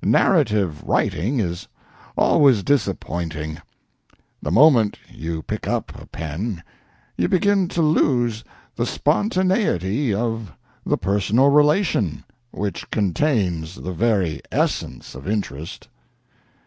Narrative 0.00 0.82
writing 0.84 1.38
is 1.38 1.68
always 2.16 2.62
disappointing. 2.62 3.60
The 4.40 4.50
moment 4.50 4.98
you 5.10 5.42
pick 5.42 5.68
up 5.68 5.92
a 6.00 6.06
pen 6.06 6.62
you 7.18 7.28
begin 7.28 7.68
to 7.68 7.82
lose 7.82 8.42
the 8.74 8.86
spontaneity 8.86 10.14
of 10.14 10.50
the 10.86 10.96
personal 10.96 11.50
relation, 11.50 12.24
which 12.52 12.90
contains 12.90 13.74
the 13.74 13.92
very 13.92 14.40
essence 14.50 15.14
of 15.14 15.28
interest. 15.28 15.88